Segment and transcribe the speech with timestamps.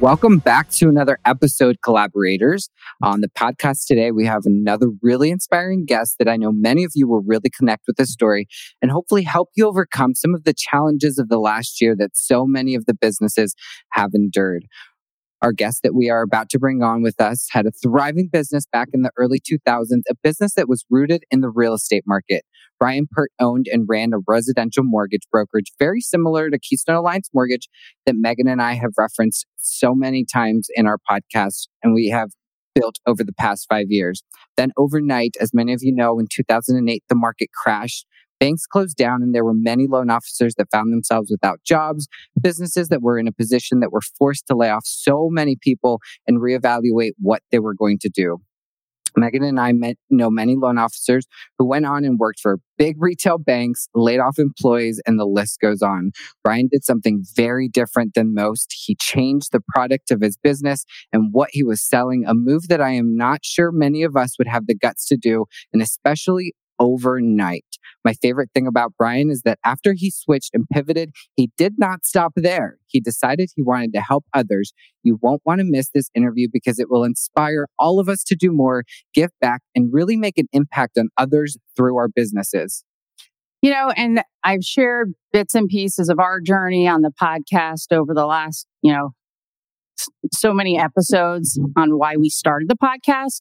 [0.00, 2.70] Welcome back to another episode, collaborators.
[3.02, 6.92] On the podcast today, we have another really inspiring guest that I know many of
[6.94, 8.48] you will really connect with the story
[8.80, 12.46] and hopefully help you overcome some of the challenges of the last year that so
[12.46, 13.54] many of the businesses
[13.92, 14.64] have endured.
[15.42, 18.64] Our guest that we are about to bring on with us had a thriving business
[18.72, 22.46] back in the early 2000s, a business that was rooted in the real estate market.
[22.80, 27.68] Brian Peart owned and ran a residential mortgage brokerage very similar to Keystone Alliance Mortgage
[28.06, 32.30] that Megan and I have referenced so many times in our podcast and we have
[32.74, 34.22] built over the past five years.
[34.56, 38.06] Then overnight, as many of you know, in 2008, the market crashed.
[38.38, 42.08] Banks closed down and there were many loan officers that found themselves without jobs,
[42.40, 46.00] businesses that were in a position that were forced to lay off so many people
[46.26, 48.38] and reevaluate what they were going to do.
[49.16, 51.26] Megan and I met, know many loan officers
[51.58, 55.60] who went on and worked for big retail banks, laid off employees, and the list
[55.60, 56.12] goes on.
[56.42, 58.74] Brian did something very different than most.
[58.86, 62.80] He changed the product of his business and what he was selling, a move that
[62.80, 66.54] I am not sure many of us would have the guts to do, and especially
[66.80, 67.64] overnight.
[68.04, 72.04] My favorite thing about Brian is that after he switched and pivoted, he did not
[72.04, 72.78] stop there.
[72.86, 74.72] He decided he wanted to help others.
[75.02, 78.34] You won't want to miss this interview because it will inspire all of us to
[78.34, 82.84] do more, give back, and really make an impact on others through our businesses.
[83.62, 88.14] You know, and I've shared bits and pieces of our journey on the podcast over
[88.14, 89.10] the last, you know,
[90.32, 93.40] so many episodes on why we started the podcast.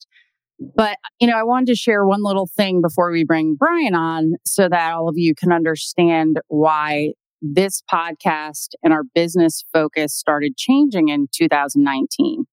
[0.60, 4.34] But, you know, I wanted to share one little thing before we bring Brian on
[4.46, 10.58] so that all of you can understand why this podcast and our business focus started
[10.58, 12.45] changing in 2019.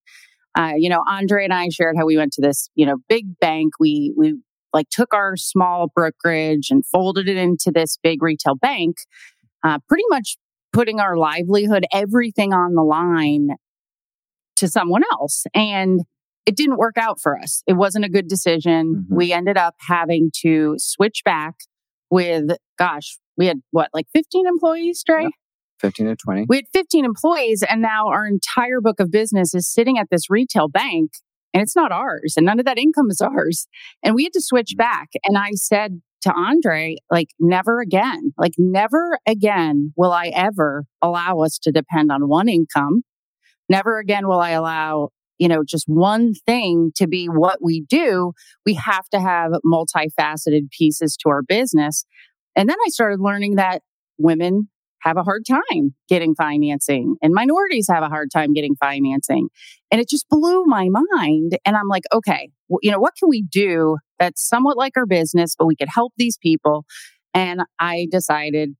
[0.57, 3.39] Uh, you know, Andre and I shared how we went to this, you know, big
[3.41, 3.73] bank.
[3.81, 4.37] We, we
[4.73, 8.99] like took our small brokerage and folded it into this big retail bank,
[9.65, 10.37] uh, pretty much
[10.73, 13.49] putting our livelihood, everything on the line
[14.57, 15.45] to someone else.
[15.55, 16.01] And
[16.47, 17.63] it didn't work out for us.
[17.67, 18.95] It wasn't a good decision.
[18.95, 19.15] Mm-hmm.
[19.15, 21.55] We ended up having to switch back
[22.11, 25.25] with, gosh, we had what, like 15 employees, Dre?
[25.25, 25.29] Yeah.
[25.81, 26.47] 15 to 20.
[26.49, 30.31] We had 15 employees, and now our entire book of business is sitting at this
[30.31, 31.11] retail bank,
[31.53, 33.67] and it's not ours, and none of that income is ours.
[34.03, 34.79] And we had to switch mm.
[34.79, 35.09] back.
[35.25, 41.41] And I said to Andre, like, never again, like, never again will I ever allow
[41.41, 43.03] us to depend on one income.
[43.69, 48.33] Never again will I allow you know, just one thing to be what we do,
[48.65, 52.05] we have to have multifaceted pieces to our business.
[52.55, 53.83] And then I started learning that
[54.19, 54.69] women
[55.03, 59.49] have a hard time getting financing and minorities have a hard time getting financing.
[59.91, 61.59] And it just blew my mind.
[61.65, 65.07] And I'm like, okay, well, you know, what can we do that's somewhat like our
[65.07, 66.87] business, but we could help these people?
[67.35, 68.71] And I decided,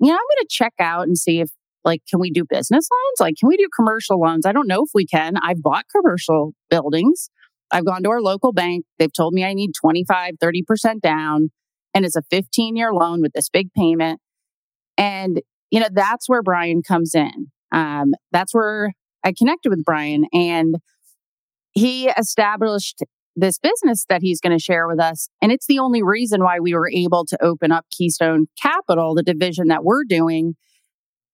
[0.00, 1.50] you know, I'm going to check out and see if
[1.84, 3.20] like, can we do business loans?
[3.20, 4.46] Like, can we do commercial loans?
[4.46, 5.36] I don't know if we can.
[5.36, 7.30] I've bought commercial buildings.
[7.70, 8.84] I've gone to our local bank.
[8.98, 11.50] They've told me I need 25, 30% down.
[11.94, 14.20] And it's a 15 year loan with this big payment.
[14.96, 17.50] And, you know, that's where Brian comes in.
[17.72, 18.92] Um, that's where
[19.24, 20.76] I connected with Brian and
[21.72, 23.04] he established
[23.36, 25.28] this business that he's going to share with us.
[25.40, 29.22] And it's the only reason why we were able to open up Keystone Capital, the
[29.22, 30.56] division that we're doing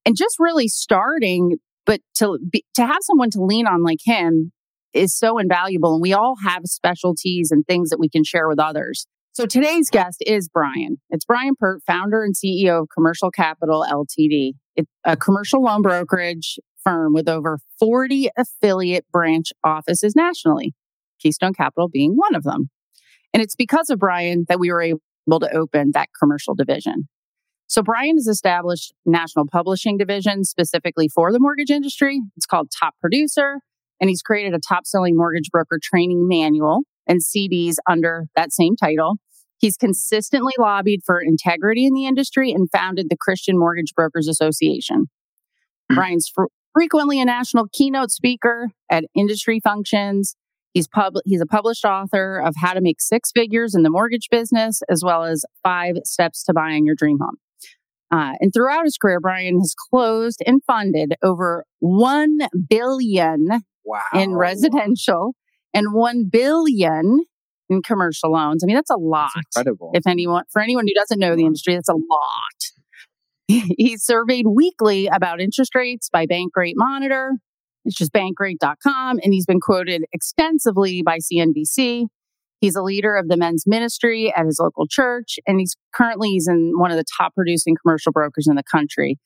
[0.07, 4.53] and just really starting but to be, to have someone to lean on like him
[4.93, 8.59] is so invaluable and we all have specialties and things that we can share with
[8.59, 9.07] others.
[9.33, 10.97] So today's guest is brian.
[11.11, 16.59] It's brian peart founder and ceo of commercial capital ltd it's a commercial loan brokerage
[16.83, 20.75] firm with over 40 affiliate branch offices nationally
[21.19, 22.71] keystone capital being one of them.
[23.35, 27.09] And it's because of brian that we were able to open that commercial division
[27.69, 32.21] so Brian has established national publishing division specifically for the mortgage industry.
[32.37, 33.61] It's called Top Producer,
[34.01, 38.77] and he's created a top selling mortgage broker training manual and CDs under that same
[38.77, 39.17] title.
[39.59, 45.07] He's consistently lobbied for integrity in the industry and founded the Christian Mortgage Brokers Association.
[45.91, 45.95] Mm-hmm.
[45.95, 50.37] Brian's fr- frequently a national keynote speaker at industry functions.
[50.75, 54.29] He's pub- he's a published author of How to Make Six Figures in the Mortgage
[54.31, 57.37] Business, as well as Five Steps to Buying Your Dream Home.
[58.11, 62.39] Uh, and throughout his career, Brian has closed and funded over 1
[62.69, 63.49] billion
[63.85, 64.01] wow.
[64.15, 65.35] in residential
[65.75, 67.25] and 1 billion
[67.69, 68.63] in commercial loans.
[68.63, 69.31] I mean, that's a lot.
[69.35, 69.91] That's incredible.
[69.95, 73.65] If anyone, for anyone who doesn't know the industry, that's a lot.
[73.77, 77.33] He's surveyed weekly about interest rates by Bank Rate Monitor.
[77.85, 79.21] It's just bankrate.com.
[79.23, 82.07] And he's been quoted extensively by CNBC.
[82.67, 85.39] He's a leader of the men's ministry at his local church.
[85.47, 89.21] And he's currently he's in one of the top producing commercial brokers in the country.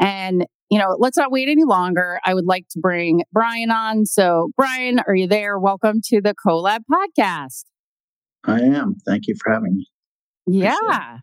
[0.00, 2.18] And, you know, let's not wait any longer.
[2.24, 4.06] I would like to bring Brian on.
[4.06, 5.56] So, Brian, are you there?
[5.56, 7.62] Welcome to the CoLab podcast.
[8.44, 8.96] I am.
[9.06, 9.86] Thank you for having me.
[10.48, 11.18] Yeah.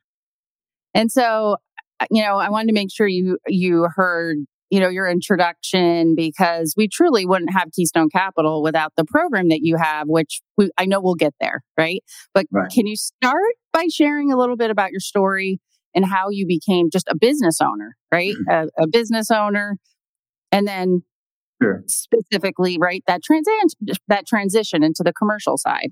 [0.94, 1.58] And so,
[2.00, 4.38] uh, you know, I wanted to make sure you you heard,
[4.70, 9.62] you know, your introduction because we truly wouldn't have Keystone Capital without the program that
[9.62, 12.04] you have, which we, I know we'll get there, right?
[12.34, 12.70] But Right.
[12.70, 15.60] can you start by sharing a little bit about your story
[15.96, 18.36] and how you became just a business owner, right?
[18.50, 19.78] A, a business owner,
[20.52, 21.04] and then
[21.62, 21.84] Sure.
[21.88, 23.70] specifically, right, that transition
[24.08, 25.92] that transition into the commercial side.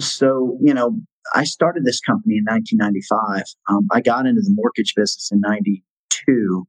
[0.00, 0.98] So, you know,
[1.34, 3.44] I started this company in 1995.
[3.68, 6.66] Um, I got into the mortgage business in 92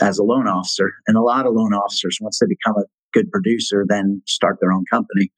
[0.00, 0.92] as a loan officer.
[1.06, 4.72] And a lot of loan officers, once they become a good producer, then start their
[4.72, 5.30] own company.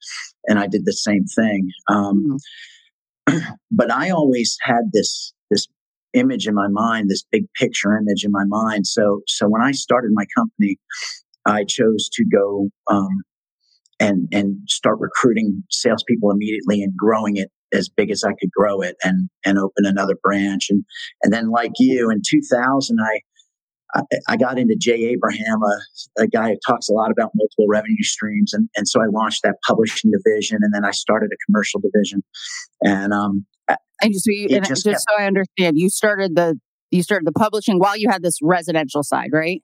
[0.47, 1.69] And I did the same thing.
[1.87, 2.37] Um,
[3.71, 5.67] but I always had this, this
[6.13, 8.87] image in my mind, this big picture image in my mind.
[8.87, 10.77] So, so when I started my company,
[11.45, 13.09] I chose to go, um,
[13.99, 18.81] and and start recruiting salespeople immediately and growing it as big as I could grow
[18.81, 20.83] it and and open another branch and
[21.23, 23.19] and then like you in 2000 I
[23.95, 27.65] I, I got into Jay Abraham, a, a guy who talks a lot about multiple
[27.67, 31.37] revenue streams, and, and so I launched that publishing division, and then I started a
[31.47, 32.23] commercial division,
[32.81, 33.45] and um,
[34.01, 36.59] And just so, you, and just just, so I understand, you started the
[36.91, 39.61] you started the publishing while you had this residential side, right?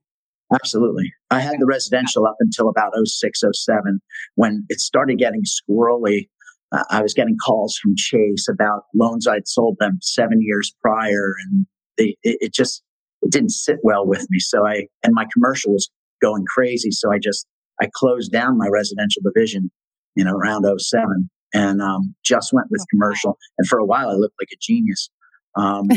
[0.54, 1.12] Absolutely.
[1.32, 4.00] I had the residential up until about 06, 07
[4.36, 6.30] when it started getting squirrely.
[6.72, 11.34] Uh, I was getting calls from Chase about loans I'd sold them seven years prior,
[11.44, 11.66] and
[11.98, 12.84] they, it, it just
[13.26, 14.40] it didn't sit well with me.
[14.40, 15.90] So I and my commercial was
[16.22, 16.92] going crazy.
[16.92, 17.46] So I just
[17.82, 19.72] I closed down my residential division,
[20.16, 23.38] you know, around 07 and um, just went with commercial.
[23.58, 25.10] And for a while, I looked like a genius.
[25.56, 25.88] Um,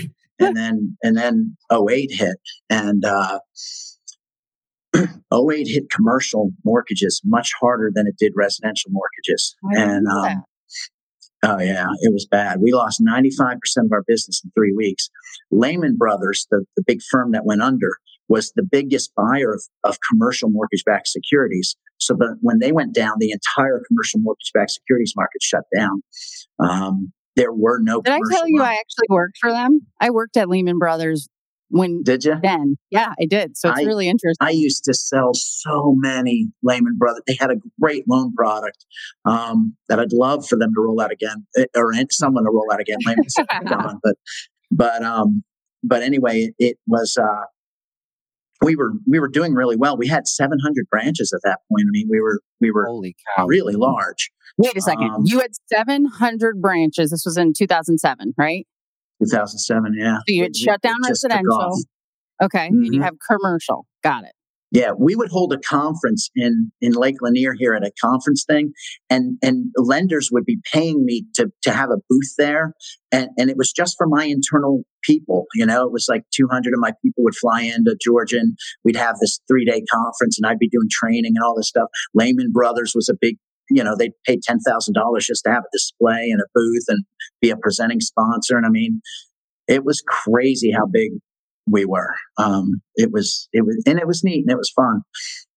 [0.41, 2.37] and then and then 08 hit,
[2.71, 3.41] and uh,
[4.97, 9.57] 08 hit commercial mortgages much harder than it did residential mortgages.
[9.73, 10.45] And um,
[11.43, 12.61] oh yeah, it was bad.
[12.61, 15.09] We lost 95% of our business in three weeks.
[15.51, 17.97] Lehman Brothers, the, the big firm that went under,
[18.29, 21.77] was the biggest buyer of, of commercial mortgage backed securities.
[21.99, 26.03] So but when they went down, the entire commercial mortgage backed securities market shut down.
[26.59, 28.69] Um, there were no Did I tell you loans.
[28.69, 29.81] I actually worked for them?
[30.01, 31.29] I worked at Lehman Brothers
[31.71, 32.37] when Did you?
[32.43, 32.77] then.
[32.91, 33.57] Yeah, I did.
[33.57, 34.47] So it's I- really interesting.
[34.47, 37.23] I used to sell so many Lehman Brothers.
[37.27, 38.85] They had a great loan product
[39.25, 42.67] um, that I'd love for them to roll out again, eh, or someone to roll
[42.73, 42.99] out again.
[43.07, 43.35] Lehman's
[43.69, 44.15] gone, but
[44.71, 45.45] but um,
[45.83, 47.17] but anyway, it, it was.
[47.21, 47.45] Uh,
[48.61, 49.97] we were we were doing really well.
[49.97, 51.85] We had 700 branches at that point.
[51.89, 53.47] I mean, we were we were Holy cow.
[53.47, 54.31] really large.
[54.57, 55.09] Wait a second.
[55.11, 57.11] um, you had 700 branches.
[57.11, 58.67] This was in 2007, right?
[59.23, 60.17] 2007, yeah.
[60.19, 61.73] So you had It- shut down residential.
[62.43, 62.67] Okay.
[62.69, 63.05] And you Mhm.
[63.05, 63.87] have commercial.
[64.03, 64.33] Got it.
[64.71, 68.75] Yeah, we would hold a conference in in Lake Lanier here at a conference thing,
[69.09, 72.75] and and lenders would be paying me to to have a booth there,
[73.11, 75.47] and and it was just for my internal people.
[75.55, 78.97] You know, it was like 200 of my people would fly into Georgia, and we'd
[78.97, 81.89] have this three day conference, and I'd be doing training and all this stuff.
[82.15, 83.39] Lehman Brothers was a big.
[83.71, 86.85] You know, they paid ten thousand dollars just to have a display and a booth
[86.89, 87.05] and
[87.41, 88.57] be a presenting sponsor.
[88.57, 89.01] And I mean,
[89.67, 91.11] it was crazy how big
[91.71, 92.15] we were.
[92.39, 95.03] Um, it was, it was, and it was neat and it was fun,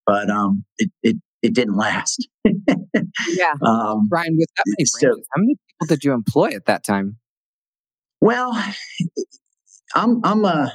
[0.06, 2.28] but um, it it it didn't last.
[2.46, 3.54] Yeah.
[3.66, 6.84] um, Brian, with that many So- branches, how many people did you employ at that
[6.84, 7.18] time?
[8.20, 8.52] well,
[9.96, 10.74] I'm I'm a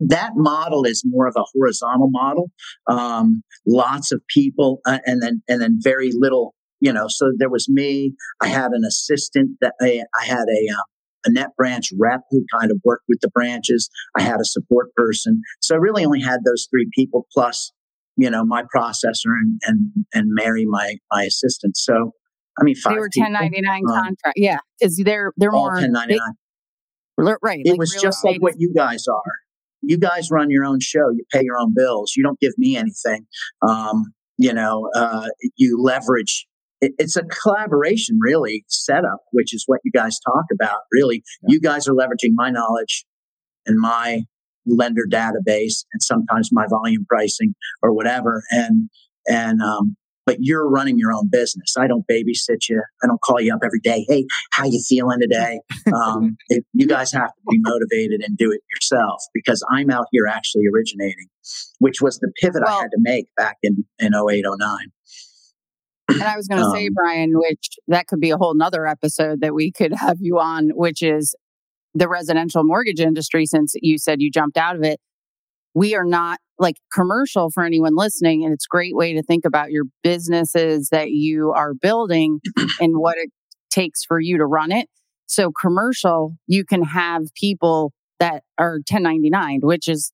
[0.00, 2.50] that model is more of a horizontal model.
[2.86, 6.54] Um, lots of people, uh, and then and then very little.
[6.80, 8.14] You know, so there was me.
[8.40, 10.84] I had an assistant that I, I had a um,
[11.26, 13.90] a net branch rep who kind of worked with the branches.
[14.16, 15.42] I had a support person.
[15.60, 17.72] So I really only had those three people plus,
[18.16, 21.76] you know, my processor and and and Mary, my my assistant.
[21.76, 22.12] So
[22.58, 24.34] I mean, five They were people, 1099 um, contract.
[24.36, 24.58] Yeah.
[24.78, 25.74] Because they're, they're all more.
[25.74, 26.18] 1099.
[27.18, 27.60] they- right.
[27.64, 29.32] It like was just like what you guys are.
[29.82, 31.10] You guys run your own show.
[31.10, 32.14] You pay your own bills.
[32.16, 33.26] You don't give me anything.
[33.66, 36.46] Um, you know, uh, you leverage.
[36.80, 40.80] It, it's a collaboration, really, setup, which is what you guys talk about.
[40.92, 43.04] Really, you guys are leveraging my knowledge
[43.66, 44.22] and my
[44.66, 48.88] lender database, and sometimes my volume pricing or whatever, and
[49.28, 49.96] and um,
[50.26, 51.74] but you're running your own business.
[51.78, 52.82] I don't babysit you.
[53.02, 54.04] I don't call you up every day.
[54.08, 55.60] Hey, how you feeling today?
[55.94, 60.06] Um, it, you guys have to be motivated and do it yourself because I'm out
[60.12, 61.28] here actually originating,
[61.78, 64.78] which was the pivot well, I had to make back in, in 08, 09.
[66.08, 68.86] And I was going to um, say, Brian, which that could be a whole nother
[68.86, 71.34] episode that we could have you on, which is
[71.94, 75.00] the residential mortgage industry, since you said you jumped out of it.
[75.74, 78.44] We are not like commercial for anyone listening.
[78.44, 82.40] And it's a great way to think about your businesses that you are building
[82.80, 83.30] and what it
[83.70, 84.88] takes for you to run it.
[85.26, 90.12] So commercial, you can have people that are 1099, which is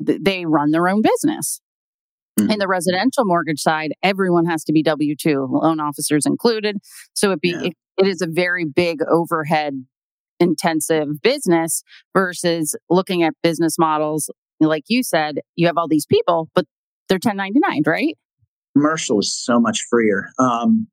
[0.00, 1.60] they run their own business.
[2.38, 2.50] Mm-hmm.
[2.52, 6.76] In the residential mortgage side, everyone has to be W 2, loan officers included.
[7.14, 7.62] So it, be, yeah.
[7.62, 9.84] it, it is a very big overhead
[10.40, 11.82] intensive business
[12.14, 14.30] versus looking at business models.
[14.60, 16.66] Like you said, you have all these people, but
[17.08, 18.16] they're 1099, right?
[18.76, 20.30] Commercial is so much freer.
[20.38, 20.88] Um,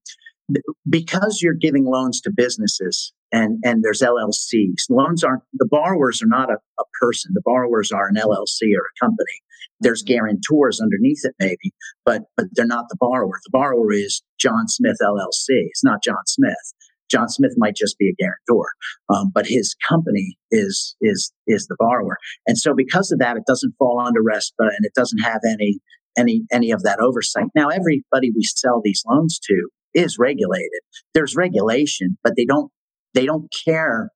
[0.88, 6.28] because you're giving loans to businesses and, and there's LLCs, loans aren't, the borrowers are
[6.28, 7.32] not a, a person.
[7.34, 9.42] The borrowers are an LLC or a company.
[9.82, 11.74] There's guarantors underneath it, maybe,
[12.06, 13.42] but but they're not the borrower.
[13.44, 15.50] The borrower is John Smith LLC.
[15.50, 16.74] It's not John Smith.
[17.10, 18.68] John Smith might just be a guarantor,
[19.14, 23.44] um, but his company is is is the borrower, and so because of that, it
[23.48, 25.80] doesn't fall under RESPA and it doesn't have any
[26.18, 27.46] any any of that oversight.
[27.56, 30.82] Now, everybody we sell these loans to is regulated.
[31.14, 32.72] There's regulation, but they don't
[33.14, 34.10] they don't care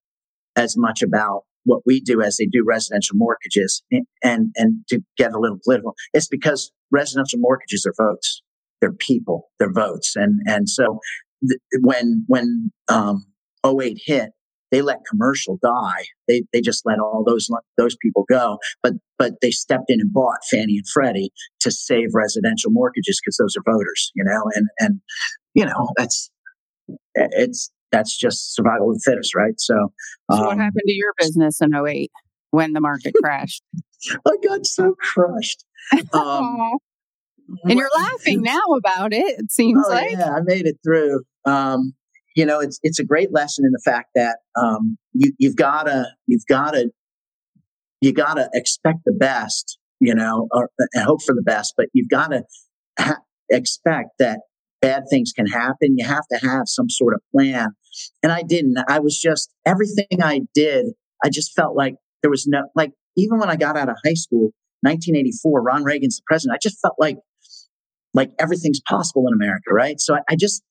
[0.56, 3.84] as much about what we do as they do residential mortgages
[4.24, 5.94] and, and to get a little political.
[6.14, 8.42] It's because residential mortgages are votes.
[8.82, 10.14] They're people, they're votes.
[10.16, 11.00] And, and so
[11.48, 13.26] th- when, when, um,
[13.66, 14.32] 08 hit,
[14.72, 16.06] they let commercial die.
[16.28, 18.60] They, they just let all those, those people go.
[18.84, 21.32] But, but they stepped in and bought Fannie and Freddie
[21.62, 25.02] to save residential mortgages because those are voters, you know, and, and,
[25.56, 26.30] you know, that's,
[27.16, 29.60] it's, that's just survival of the fittest, right?
[29.60, 29.76] So,
[30.30, 32.12] um, so what happened to your business in 08
[32.52, 33.64] when the market crashed?
[34.26, 35.66] I got so crushed.
[36.14, 36.78] Um,
[37.64, 39.40] and you're laughing now about it.
[39.40, 40.12] It seems oh, like.
[40.12, 41.24] Yeah, I made it through.
[41.46, 41.94] Um,
[42.36, 46.06] you know, it's it's a great lesson in the fact that um, you you've gotta
[46.28, 46.92] you've gotta
[48.02, 52.44] you gotta expect the best, you know, or, hope for the best, but you've gotta
[52.98, 54.40] ha- expect that
[54.82, 55.98] bad things can happen.
[55.98, 57.70] You have to have some sort of plan.
[58.24, 58.78] And I didn't.
[58.88, 60.88] I was just, everything I did,
[61.24, 64.14] I just felt like there was no, like, even when I got out of high
[64.14, 64.52] school,
[64.82, 67.18] 1984, Ron Reagan's the president, I just felt like,
[68.20, 70.00] like everything's possible in America, right?
[70.00, 70.62] So I, I just,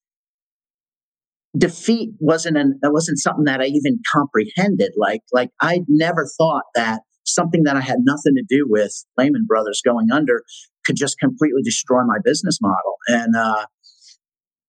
[1.56, 4.92] defeat wasn't an, it wasn't something that I even comprehended.
[4.98, 9.46] Like, like I never thought that something that I had nothing to do with Lehman
[9.46, 10.42] Brothers going under
[10.84, 12.96] could just completely destroy my business model.
[13.08, 13.64] And, uh,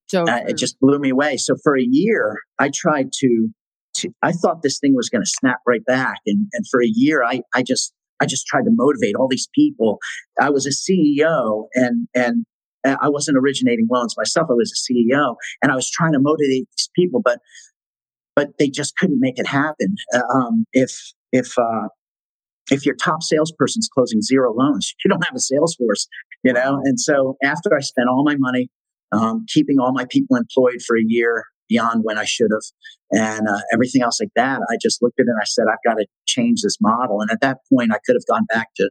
[0.07, 1.37] so uh, it just blew me away.
[1.37, 3.49] So for a year, I tried to,
[3.97, 6.17] to I thought this thing was going to snap right back.
[6.25, 9.47] And, and for a year, I, I just, I just tried to motivate all these
[9.53, 9.99] people.
[10.41, 12.45] I was a CEO and, and
[12.85, 14.47] I wasn't originating loans myself.
[14.49, 17.39] I was a CEO and I was trying to motivate these people, but,
[18.35, 19.95] but they just couldn't make it happen.
[20.13, 20.91] Uh, um, if,
[21.31, 21.89] if, uh,
[22.71, 26.07] if your top salesperson's closing zero loans, you don't have a sales force,
[26.43, 26.79] you know?
[26.83, 28.69] And so after I spent all my money,
[29.11, 32.63] um, keeping all my people employed for a year beyond when I should have,
[33.11, 34.59] and uh, everything else like that.
[34.69, 37.21] I just looked at it and I said, I've got to change this model.
[37.21, 38.89] And at that point, I could have gone back to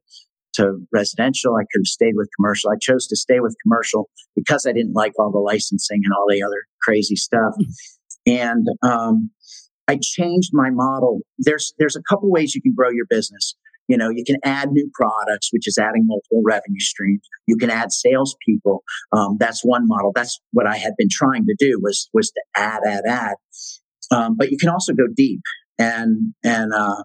[0.59, 1.55] to residential.
[1.57, 2.71] I could have stayed with commercial.
[2.71, 6.27] I chose to stay with commercial because I didn't like all the licensing and all
[6.29, 7.55] the other crazy stuff.
[7.61, 8.33] Mm-hmm.
[8.33, 9.31] And um,
[9.89, 11.21] I changed my model.
[11.39, 13.55] There's there's a couple ways you can grow your business.
[13.89, 17.23] You know, you can add new products, which is adding multiple revenue streams.
[17.47, 18.83] You can add salespeople.
[19.17, 20.13] Um, that's one model.
[20.15, 23.37] That's what I had been trying to do was was to add, add, add.
[24.11, 25.41] Um, but you can also go deep,
[25.79, 27.03] and and uh,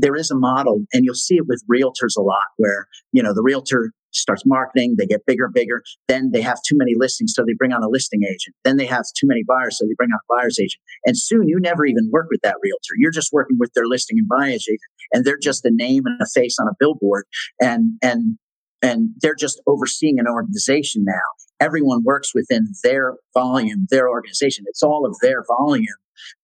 [0.00, 3.34] there is a model, and you'll see it with realtors a lot, where you know
[3.34, 5.82] the realtor starts marketing, they get bigger, and bigger.
[6.08, 8.56] Then they have too many listings, so they bring on a listing agent.
[8.64, 10.80] Then they have too many buyers, so they bring on a buyer's agent.
[11.04, 12.94] And soon you never even work with that realtor.
[12.98, 14.80] You're just working with their listing and buyer's agent,
[15.12, 17.24] and they're just a name and a face on a billboard.
[17.60, 18.38] And and
[18.82, 21.14] and they're just overseeing an organization now.
[21.60, 24.64] Everyone works within their volume, their organization.
[24.66, 25.84] It's all of their volume.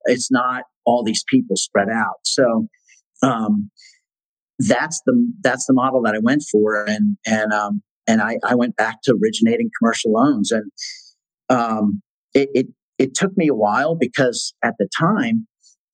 [0.05, 2.17] It's not all these people spread out.
[2.25, 2.69] So
[3.23, 3.70] um,
[4.58, 8.54] that's the that's the model that I went for, and and um, and I, I
[8.54, 10.70] went back to originating commercial loans, and
[11.49, 12.02] um,
[12.35, 12.66] it, it
[12.99, 15.46] it took me a while because at the time,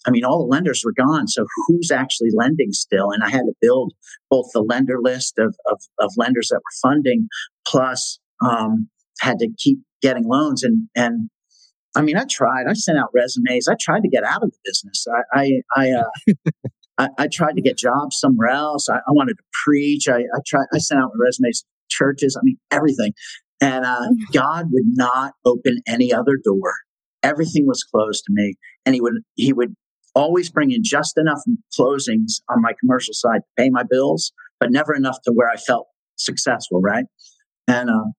[0.06, 1.26] I mean, all the lenders were gone.
[1.26, 3.10] So who's actually lending still?
[3.10, 3.94] And I had to build
[4.30, 7.28] both the lender list of of, of lenders that were funding,
[7.66, 8.88] plus um,
[9.20, 11.30] had to keep getting loans and and
[11.94, 12.66] I mean, I tried.
[12.68, 13.68] I sent out resumes.
[13.68, 15.06] I tried to get out of the business.
[15.34, 16.34] I, I, I, uh,
[16.98, 18.88] I, I, tried to get jobs somewhere else.
[18.88, 20.08] I, I wanted to preach.
[20.08, 20.66] I, I tried.
[20.74, 22.36] I sent out resumes to churches.
[22.38, 23.12] I mean, everything.
[23.60, 24.32] And uh, mm.
[24.32, 26.74] God would not open any other door.
[27.22, 29.74] Everything was closed to me, and He would He would
[30.14, 31.40] always bring in just enough
[31.78, 35.56] closings on my commercial side to pay my bills, but never enough to where I
[35.56, 36.80] felt successful.
[36.80, 37.04] Right.
[37.66, 38.10] And uh,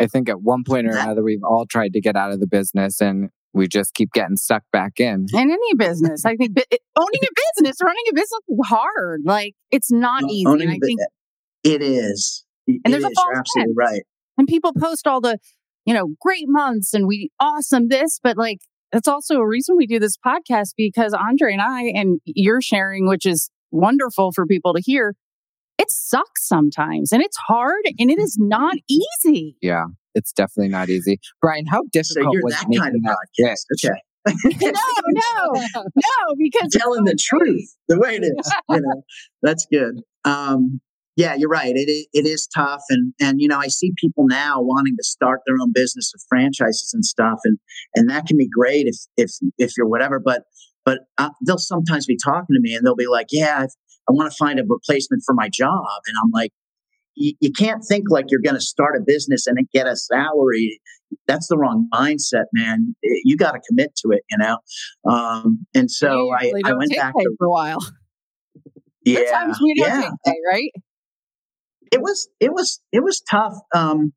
[0.00, 2.46] I think at one point or another, we've all tried to get out of the
[2.46, 5.26] business and we just keep getting stuck back in.
[5.32, 9.22] In any business, I think owning a business, running a business is hard.
[9.24, 10.46] Like it's not easy.
[10.46, 11.00] Owning I think
[11.64, 12.44] it is.
[12.66, 13.10] And there's is.
[13.10, 14.02] a false You're absolutely right.
[14.38, 15.38] And people post all the,
[15.84, 18.60] you know, great months and we awesome this, but like
[18.92, 23.08] that's also a reason we do this podcast because Andre and I and you're sharing,
[23.08, 25.14] which is wonderful for people to hear
[25.80, 28.22] it sucks sometimes and it's hard and it mm-hmm.
[28.22, 29.56] is not easy.
[29.62, 31.18] Yeah, it's definitely not easy.
[31.40, 33.90] Brian, how difficult so you're was that making kind of that podcast.
[33.90, 34.00] Okay.
[34.60, 34.70] no,
[35.08, 39.02] no, no, because telling the truth the way it is, you know,
[39.40, 40.02] that's good.
[40.26, 40.80] Um,
[41.16, 41.72] yeah, you're right.
[41.74, 45.04] It, it, it is tough, and and you know, I see people now wanting to
[45.04, 47.58] start their own business with franchises and stuff, and
[47.94, 50.20] and that can be great if if if you're whatever.
[50.22, 50.42] But
[50.84, 53.74] but uh, they'll sometimes be talking to me, and they'll be like, "Yeah, I've
[54.10, 55.86] I want to find a replacement for my job.
[56.06, 56.50] And I'm like,
[57.14, 60.80] you, you can't think like you're going to start a business and get a salary.
[61.26, 62.94] That's the wrong mindset, man.
[63.02, 64.58] You got to commit to it, you know?
[65.10, 67.78] Um, and so I, I went back to, for a while.
[69.04, 69.20] Yeah.
[69.28, 70.00] Sometimes we don't yeah.
[70.02, 70.70] take pay, right?
[71.92, 73.54] It was, it was, it was tough.
[73.74, 74.12] Um,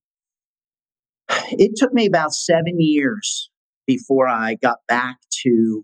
[1.52, 3.50] it took me about seven years
[3.88, 5.84] before I got back to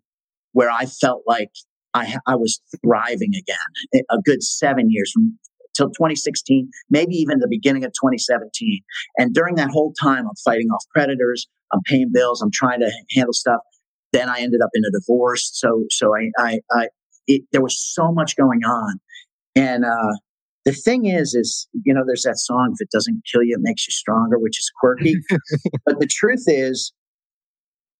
[0.51, 1.49] where I felt like
[1.93, 5.39] I, I was thriving again a good seven years from
[5.79, 8.81] till 2016, maybe even the beginning of 2017.
[9.17, 12.91] And during that whole time, I'm fighting off creditors, I'm paying bills, I'm trying to
[13.15, 13.61] handle stuff.
[14.11, 15.49] Then I ended up in a divorce.
[15.53, 16.87] So, so I, I, I
[17.27, 18.99] it, there was so much going on.
[19.55, 20.13] And, uh,
[20.65, 23.61] the thing is, is, you know, there's that song, if it doesn't kill you, it
[23.61, 25.15] makes you stronger, which is quirky.
[25.85, 26.91] but the truth is,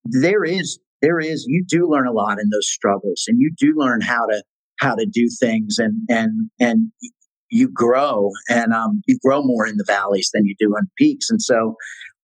[0.04, 3.74] there is there is you do learn a lot in those struggles and you do
[3.76, 4.44] learn how to
[4.80, 6.92] how to do things and and and
[7.50, 11.30] you grow and um, you grow more in the valleys than you do on peaks
[11.30, 11.76] and so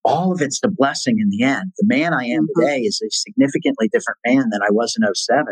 [0.03, 2.61] all of it's the blessing in the end the man i am mm-hmm.
[2.61, 5.45] today is a significantly different man than i was in 07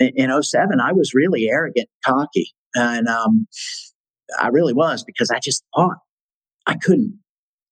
[0.00, 3.46] in, in 07 i was really arrogant and cocky and um,
[4.40, 5.98] i really was because i just thought
[6.66, 7.18] i couldn't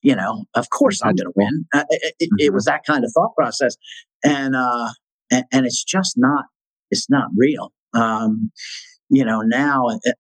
[0.05, 1.65] you know, of course I'm going to win.
[1.73, 2.37] Uh, it, it, mm-hmm.
[2.39, 3.75] it, was that kind of thought process,
[4.23, 4.91] and uh,
[5.33, 6.45] and, and it's just not.
[6.91, 7.73] It's not real.
[7.95, 8.53] Um,
[9.09, 10.13] you know, now, uh,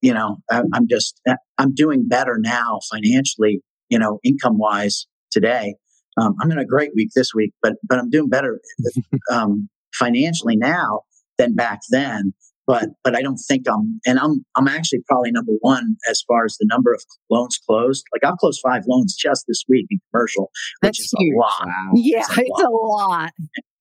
[0.00, 3.60] you know, I, I'm just uh, I'm doing better now financially.
[3.88, 5.74] You know, income wise today.
[6.20, 8.60] Um, I'm in a great week this week, but but I'm doing better
[9.30, 11.02] um, financially now
[11.38, 12.34] than back then
[12.68, 16.44] but but I don't think I'm and I'm I'm actually probably number one as far
[16.44, 18.04] as the number of loans closed.
[18.12, 20.50] Like I've closed five loans just this week in commercial,
[20.82, 21.34] That's which is huge.
[21.36, 21.66] a lot.
[21.66, 21.92] Wow.
[21.94, 22.64] Yeah, it's, a, it's lot.
[22.64, 23.30] a lot.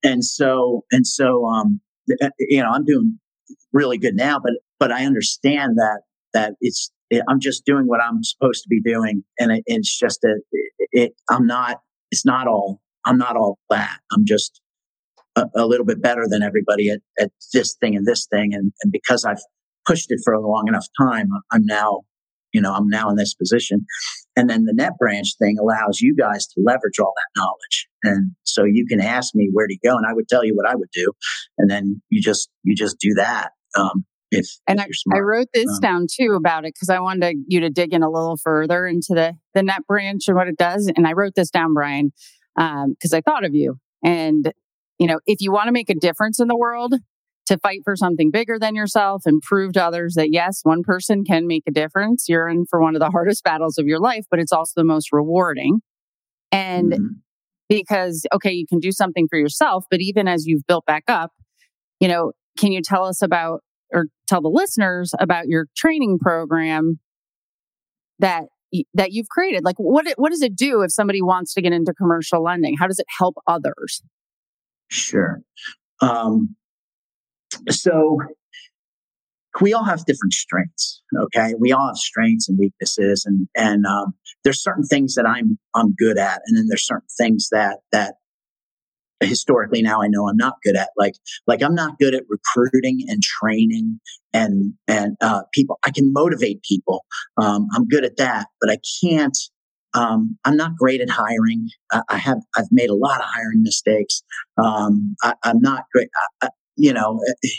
[0.04, 1.82] And so and so um
[2.24, 3.20] uh, you know I'm doing
[3.74, 6.02] really good now, but but I understand that
[6.34, 9.98] that it's it, I'm just doing what I'm supposed to be doing, and it, it's
[9.98, 10.36] just a
[10.92, 11.78] it, I'm not
[12.12, 14.00] it's not all I'm not all that.
[14.12, 14.62] I'm just
[15.38, 18.54] a, a, little bit better than everybody at, at this thing and this thing.
[18.54, 19.42] And, and because I've
[19.86, 22.02] pushed it for a long enough time, I'm now,
[22.52, 23.86] you know, I'm now in this position.
[24.36, 27.88] And then the net branch thing allows you guys to leverage all that knowledge.
[28.04, 30.70] And so you can ask me where to go and I would tell you what
[30.70, 31.14] I would do.
[31.58, 33.52] And then you just, you just do that.
[33.78, 37.38] Um, if, and I, I, wrote this um, down too about it because I wanted
[37.48, 40.58] you to dig in a little further into the, the net branch and what it
[40.58, 40.92] does.
[40.96, 42.12] And I wrote this down, Brian,
[42.56, 43.80] because um, I thought of you.
[44.04, 44.52] And
[45.00, 46.96] you know, if you want to make a difference in the world,
[47.48, 51.24] to fight for something bigger than yourself and prove to others that yes, one person
[51.24, 54.26] can make a difference, you're in for one of the hardest battles of your life,
[54.30, 55.80] but it's also the most rewarding.
[56.52, 57.06] And mm-hmm.
[57.70, 61.32] because, okay, you can do something for yourself, but even as you've built back up,
[62.00, 63.62] you know, can you tell us about
[63.94, 67.00] or tell the listeners about your training program
[68.20, 68.46] that
[68.94, 71.94] that you've created like what what does it do if somebody wants to get into
[71.94, 74.02] commercial lending how does it help others
[74.90, 75.42] Sure.
[76.02, 76.56] Um,
[77.70, 78.20] so
[79.62, 81.02] we all have different strengths.
[81.18, 85.58] Okay, we all have strengths and weaknesses, and and um, there's certain things that I'm
[85.76, 88.16] I'm good at, and then there's certain things that that
[89.22, 90.90] historically now I know I'm not good at.
[90.98, 91.16] Like
[91.48, 94.00] like I'm not good at recruiting and training
[94.34, 95.80] and and uh, people.
[95.86, 97.06] I can motivate people.
[97.38, 99.38] Um, I'm good at that, but I can't
[99.94, 101.70] um, I'm not great at hiring.
[101.92, 104.22] I, I, have I've made a lot of hiring mistakes.
[104.64, 106.10] Um, I, am not great,
[106.42, 107.50] I, you know, eh,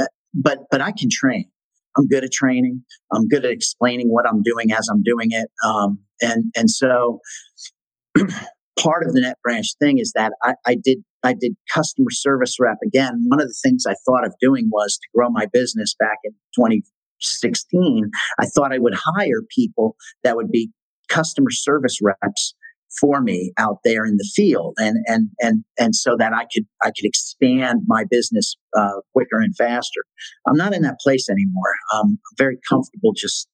[0.00, 1.48] eh, but but I can train.
[1.96, 2.82] I'm good at training.
[3.12, 5.48] I'm good at explaining what I'm doing as I'm doing it.
[5.64, 7.20] Um, and and so
[8.78, 12.56] part of the net branch thing is that I, I did I did customer service
[12.60, 13.24] rep again.
[13.26, 16.32] One of the things I thought of doing was to grow my business back in
[16.54, 18.10] 2016.
[18.38, 20.70] I thought I would hire people that would be
[21.08, 22.54] customer service reps
[23.00, 26.66] for me out there in the field and and and and so that I could
[26.82, 30.04] I could expand my business uh, quicker and faster.
[30.46, 31.74] I'm not in that place anymore.
[31.94, 33.48] Um, I'm very comfortable just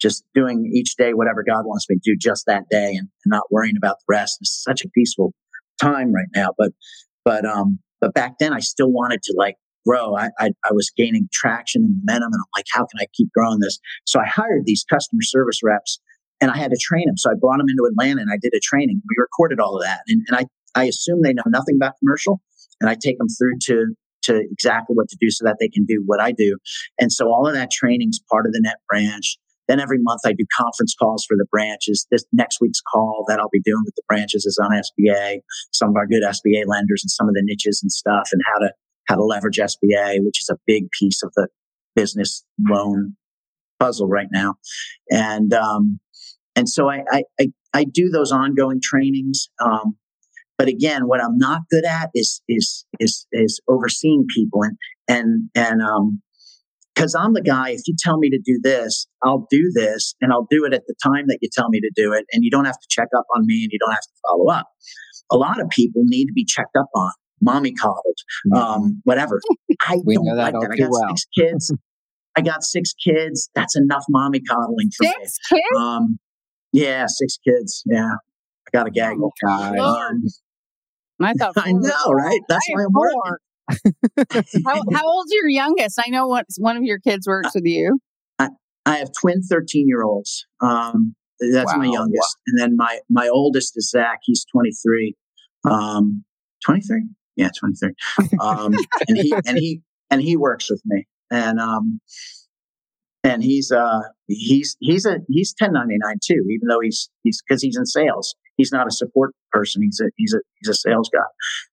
[0.00, 3.26] just doing each day whatever God wants me to do just that day and, and
[3.26, 4.38] not worrying about the rest.
[4.40, 5.32] It's such a peaceful
[5.80, 6.50] time right now.
[6.56, 6.70] But
[7.24, 9.56] but um but back then I still wanted to like
[9.86, 10.16] grow.
[10.16, 13.28] I, I, I was gaining traction and momentum, and I'm like, how can I keep
[13.34, 13.78] growing this?
[14.04, 15.98] So I hired these customer service reps
[16.40, 17.16] and I had to train them.
[17.16, 19.00] So I brought them into Atlanta and I did a training.
[19.08, 20.00] We recorded all of that.
[20.08, 22.40] And, and I, I assume they know nothing about commercial
[22.80, 23.86] and I take them through to,
[24.24, 26.58] to exactly what to do so that they can do what I do.
[27.00, 29.38] And so all of that training is part of the net branch.
[29.68, 32.06] Then every month I do conference calls for the branches.
[32.10, 35.40] This next week's call that I'll be doing with the branches is on SBA,
[35.72, 38.58] some of our good SBA lenders and some of the niches and stuff and how
[38.60, 38.72] to,
[39.06, 41.48] how to leverage SBA, which is a big piece of the
[41.94, 43.14] business loan
[43.78, 44.54] puzzle right now.
[45.10, 46.00] And, um,
[46.56, 49.48] and so I, I, I, I do those ongoing trainings.
[49.62, 49.96] Um,
[50.56, 54.76] but again, what I'm not good at is, is, is, is overseeing people and,
[55.06, 56.22] and, and, um,
[56.98, 60.32] because I'm the guy, if you tell me to do this, I'll do this and
[60.32, 62.24] I'll do it at the time that you tell me to do it.
[62.32, 64.48] And you don't have to check up on me and you don't have to follow
[64.50, 64.66] up.
[65.30, 68.18] A lot of people need to be checked up on, mommy coddled,
[68.52, 68.56] mm-hmm.
[68.56, 69.40] um, whatever.
[69.86, 70.70] I don't that like that.
[70.72, 71.08] I got well.
[71.10, 71.76] six kids.
[72.36, 73.48] I got six kids.
[73.54, 75.24] That's enough mommy coddling for six me.
[75.24, 75.80] Six kids?
[75.80, 76.18] Um,
[76.72, 77.82] yeah, six kids.
[77.86, 78.10] Yeah.
[78.10, 79.32] I got a gaggle.
[79.46, 80.22] Oh, um,
[81.20, 82.40] I thought I know, right?
[82.48, 83.38] That's why I'm four.
[83.68, 85.98] How, how old's your youngest?
[86.04, 87.98] I know what one of your kids works with you.
[88.38, 88.48] I,
[88.86, 90.46] I have twin 13 year olds.
[90.60, 91.78] Um, that's wow.
[91.78, 92.36] my youngest.
[92.38, 92.42] Wow.
[92.46, 94.20] And then my, my oldest is Zach.
[94.22, 95.14] He's 23.
[95.68, 96.24] Um,
[96.64, 97.06] 23?
[97.36, 97.90] Yeah, 23.
[98.40, 98.74] Um,
[99.08, 101.06] and he, and he, and he works with me.
[101.30, 102.00] And, um,
[103.24, 107.76] and he's uh he's he's a he's 1099 too even though he's he's because he's
[107.76, 109.82] in sales he's not a support person.
[109.82, 111.20] He's a he's a he's a sales guy.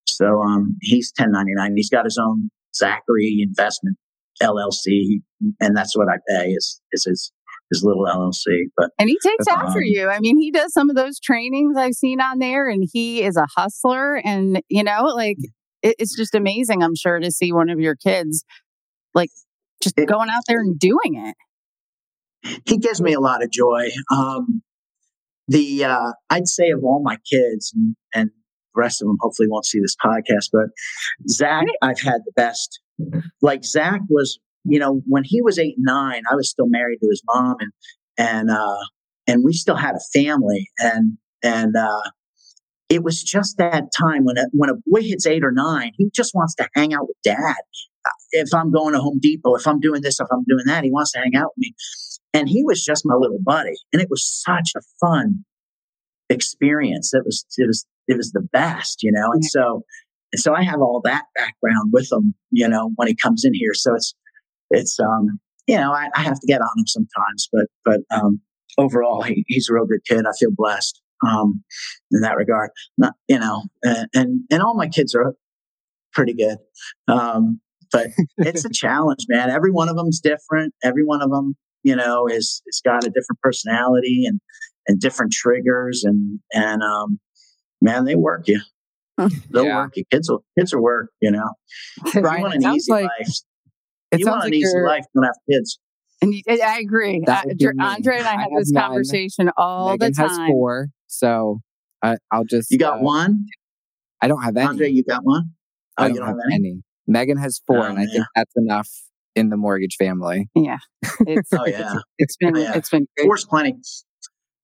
[0.08, 3.96] So um he's 1099 he's got his own zachary investment
[4.42, 4.84] llc
[5.60, 7.32] and that's what i pay is is his
[7.70, 8.44] his little llc
[8.76, 10.10] but and he takes after um, you.
[10.10, 13.36] I mean he does some of those trainings i've seen on there and he is
[13.36, 14.16] a hustler.
[14.16, 15.38] And you know like
[15.82, 18.44] it, it's just amazing i'm sure to see one of your kids
[19.14, 19.30] like
[19.82, 21.34] just it, going out there and doing it.
[22.64, 23.88] He gives me a lot of joy.
[24.12, 24.62] Um,
[25.48, 28.30] the uh, I'd say of all my kids, and, and
[28.74, 30.66] the rest of them hopefully won't see this podcast, but
[31.28, 32.80] Zach, I've had the best.
[33.42, 37.08] Like Zach was, you know, when he was eight nine, I was still married to
[37.08, 37.72] his mom, and
[38.18, 38.84] and uh,
[39.26, 42.10] and we still had a family, and and uh,
[42.88, 46.10] it was just that time when a, when a boy hits eight or nine, he
[46.14, 47.56] just wants to hang out with dad
[48.32, 50.90] if I'm going to Home Depot, if I'm doing this, if I'm doing that, he
[50.90, 51.74] wants to hang out with me.
[52.32, 53.74] And he was just my little buddy.
[53.92, 55.44] And it was such a fun
[56.28, 57.14] experience.
[57.14, 59.32] It was, it was, it was the best, you know?
[59.32, 59.84] And so,
[60.32, 63.54] and so I have all that background with him, you know, when he comes in
[63.54, 63.74] here.
[63.74, 64.14] So it's,
[64.70, 68.40] it's, um, you know, I, I have to get on him sometimes, but, but, um,
[68.78, 70.26] overall, he, he's a real good kid.
[70.26, 71.62] I feel blessed, um,
[72.12, 72.70] in that regard.
[72.98, 75.34] Not, you know, and, and, and all my kids are
[76.12, 76.58] pretty good.
[77.08, 77.60] Um,
[77.92, 78.08] but
[78.38, 79.50] it's a challenge, man.
[79.50, 80.74] Every one of them's different.
[80.82, 84.40] Every one of them, you know, is it's got a different personality and
[84.88, 87.20] and different triggers and and um,
[87.80, 88.60] man, they work you.
[89.50, 89.76] They'll yeah.
[89.76, 90.02] work you.
[90.10, 91.10] Kids will kids will work.
[91.20, 91.48] You know,
[92.12, 93.28] Brian, you want an easy like, life.
[94.16, 95.04] You want an like easy life.
[95.14, 95.78] Don't have kids.
[96.20, 97.22] And you, I agree.
[97.24, 97.42] Uh,
[97.78, 98.82] Andre and I, I have this none.
[98.82, 100.28] conversation all Megan the time.
[100.28, 101.60] has four, so
[102.02, 102.72] I, will just.
[102.72, 103.44] You got uh, one.
[104.20, 104.66] I don't have any.
[104.66, 105.52] Andre, you got one.
[105.98, 106.68] Oh, I don't, don't have, have any?
[106.68, 106.82] any?
[107.06, 108.08] Megan has four, oh, and I yeah.
[108.12, 108.88] think that's enough
[109.36, 110.48] in the mortgage family.
[110.56, 110.78] Yeah.
[111.20, 111.94] It's, oh yeah.
[111.94, 112.72] It's, it's been oh, yeah.
[112.74, 113.26] it's been great.
[113.26, 113.74] Four's plenty.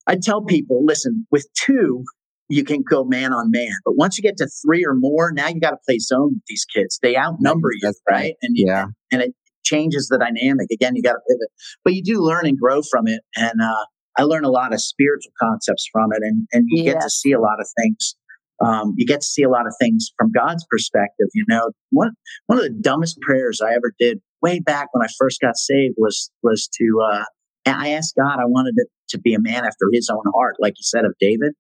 [0.06, 2.04] I tell people, listen, with two,
[2.48, 3.72] you can go man on man.
[3.85, 6.42] But once you get to three or more, now you got to play zone with
[6.48, 6.98] these kids.
[7.00, 8.35] They outnumber you, right?
[8.42, 10.68] And you, yeah, and it changes the dynamic.
[10.72, 11.48] Again, you got to pivot,
[11.85, 13.20] but you do learn and grow from it.
[13.37, 13.85] And uh,
[14.18, 17.32] I learn a lot of spiritual concepts from it, and and you get to see
[17.32, 18.16] a lot of things
[18.64, 21.27] um, you get to see a lot of things from God's perspective.
[21.35, 22.12] You know, one
[22.46, 25.94] one of the dumbest prayers I ever did way back when I first got saved
[25.98, 27.25] was was to uh,
[27.66, 30.75] I asked God, I wanted it to be a man after his own heart, like
[30.77, 31.53] he said of David.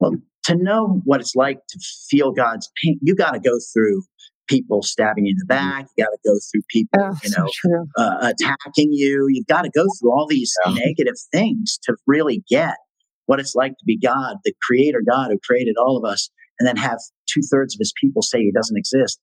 [0.00, 1.78] Well, to know what it's like to
[2.10, 4.02] feel God's pain, you got to go through
[4.48, 5.70] people stabbing you in the mm-hmm.
[5.70, 5.86] back.
[5.96, 9.26] You got to go through people, oh, you know, so uh, attacking you.
[9.28, 10.74] You've got to go through all these yeah.
[10.74, 12.76] negative things to really get
[13.26, 16.66] what it's like to be God, the creator God who created all of us, and
[16.66, 19.20] then have two thirds of his people say he doesn't exist.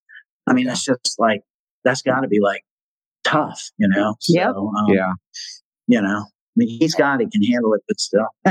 [0.47, 1.41] I mean, that's just like,
[1.83, 2.63] that's got to be like
[3.23, 4.15] tough, you know?
[4.27, 4.51] Yep.
[4.53, 5.13] So, um, yeah.
[5.88, 8.27] You know, I mean, he's God, he can handle it, but still.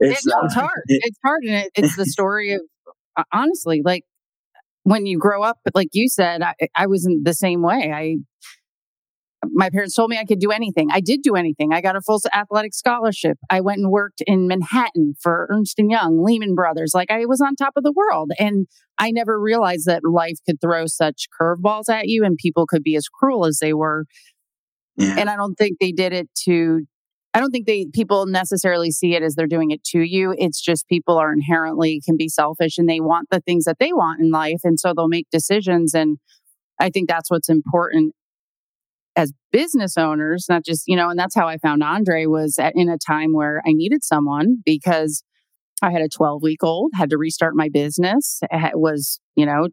[0.00, 0.82] it's, no, it's uh, hard.
[0.86, 1.44] It, it's hard.
[1.44, 2.62] And it, it's the story of,
[3.16, 4.04] uh, honestly, like
[4.84, 7.92] when you grow up, like you said, I, I wasn't the same way.
[7.94, 8.16] I,
[9.50, 10.88] my parents told me I could do anything.
[10.92, 11.72] I did do anything.
[11.72, 13.38] I got a full athletic scholarship.
[13.50, 16.92] I went and worked in Manhattan for Ernst and Young, Lehman Brothers.
[16.94, 18.30] Like I was on top of the world.
[18.38, 18.66] And
[18.98, 22.94] I never realized that life could throw such curveballs at you and people could be
[22.94, 24.04] as cruel as they were.
[24.96, 25.16] Yeah.
[25.18, 26.82] And I don't think they did it to
[27.34, 30.34] I don't think they people necessarily see it as they're doing it to you.
[30.36, 33.92] It's just people are inherently can be selfish and they want the things that they
[33.94, 36.18] want in life and so they'll make decisions and
[36.78, 38.14] I think that's what's important
[39.16, 42.72] as business owners, not just, you know, and that's how I found Andre was at,
[42.74, 45.22] in a time where I needed someone because
[45.82, 48.40] I had a 12 week old, had to restart my business,
[48.74, 49.68] was, you know,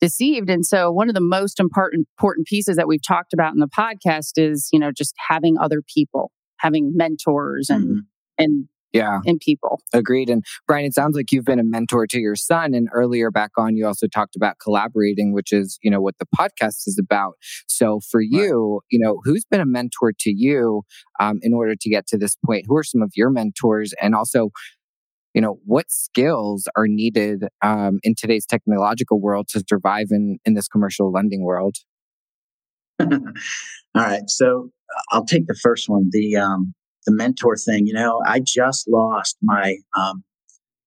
[0.00, 0.50] deceived.
[0.50, 3.68] And so one of the most important important pieces that we've talked about in the
[3.68, 7.98] podcast is, you know, just having other people, having mentors and mm-hmm.
[8.38, 9.18] and yeah.
[9.24, 9.80] in people.
[9.92, 13.30] Agreed and brian it sounds like you've been a mentor to your son and earlier
[13.30, 16.98] back on you also talked about collaborating which is you know what the podcast is
[16.98, 17.34] about.
[17.66, 20.82] So for you you know who's been a mentor to you
[21.20, 22.64] um, in order to get to this point?
[22.68, 23.92] Who are some of your mentors?
[24.00, 24.50] And also
[25.34, 30.54] you know what skills are needed um, in today's technological world to survive in in
[30.54, 31.76] this commercial lending world?
[33.00, 33.08] All
[33.96, 34.70] right so
[35.10, 36.72] i'll take the first one the um
[37.06, 37.86] the mentor thing.
[37.86, 40.24] You know, I just lost my um,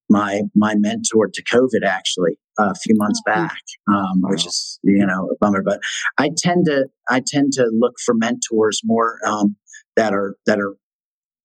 [0.10, 3.32] my my mentor to COVID actually a few months oh.
[3.32, 4.30] back, um, wow.
[4.30, 5.64] which is you know a bummer.
[5.64, 5.80] But
[6.18, 9.56] I tend to I tend to look for mentors more um,
[9.96, 10.76] that are that are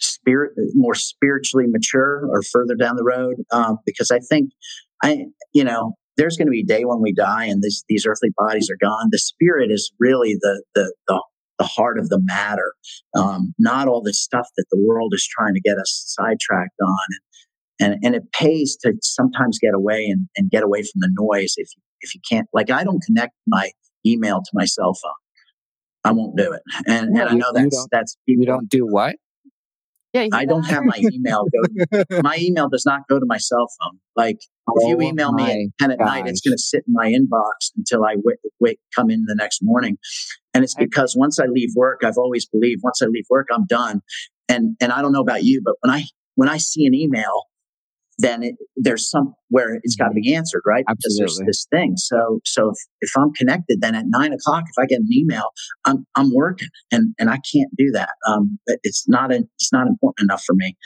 [0.00, 4.50] spirit more spiritually mature or further down the road um, because I think
[5.02, 8.04] I you know there's going to be a day when we die and this, these
[8.06, 9.08] earthly bodies are gone.
[9.10, 11.22] The spirit is really the the the
[11.58, 12.74] the heart of the matter,
[13.16, 17.06] um, not all the stuff that the world is trying to get us sidetracked on.
[17.80, 21.10] And, and, and it pays to sometimes get away and, and get away from the
[21.12, 22.48] noise if you, if you can't.
[22.52, 23.70] Like, I don't connect my
[24.06, 25.12] email to my cell phone.
[26.04, 26.62] I won't do it.
[26.86, 29.16] And, and I know that's, that's, people, you don't do what?
[30.12, 31.46] Yeah, I don't have my email
[31.90, 32.04] go.
[32.22, 33.98] my email does not go to my cell phone.
[34.14, 36.06] Like if you oh email me at ten at gosh.
[36.06, 39.34] night, it's going to sit in my inbox until I wait, wait, come in the
[39.34, 39.98] next morning.
[40.54, 43.66] And it's because once I leave work, I've always believed once I leave work, I'm
[43.66, 44.02] done.
[44.48, 47.44] And and I don't know about you, but when I when I see an email
[48.18, 50.84] then it, there's some where it's got to be answered, right?
[50.88, 51.24] Absolutely.
[51.24, 51.94] Because there's this thing.
[51.96, 55.50] So, so if, if I'm connected, then at nine o'clock, if I get an email,
[55.84, 58.10] I'm I'm working, and and I can't do that.
[58.28, 60.76] Um, it's not a, it's not important enough for me,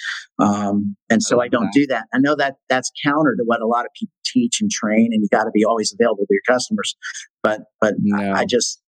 [0.40, 2.06] um, and so I don't do that.
[2.14, 5.22] I know that that's counter to what a lot of people teach and train, and
[5.22, 6.96] you got to be always available to your customers.
[7.42, 8.32] But but no.
[8.32, 8.80] I, I just